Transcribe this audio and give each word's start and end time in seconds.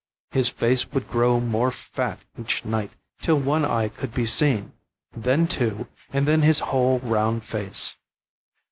His 0.31 0.49
face 0.49 0.91
would 0.93 1.07
grow 1.11 1.39
more 1.39 1.69
fat 1.69 2.21
each 2.35 2.65
night, 2.65 2.89
till 3.19 3.39
one 3.39 3.63
eye 3.63 3.87
could 3.87 4.11
be 4.15 4.25
seen, 4.25 4.73
then 5.15 5.45
two, 5.45 5.89
and 6.11 6.27
then 6.27 6.41
his 6.41 6.57
whole 6.57 6.97
round 7.01 7.45
face. 7.45 7.95